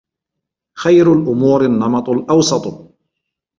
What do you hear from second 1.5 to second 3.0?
النَّمَطُ الْأَوْسَطُ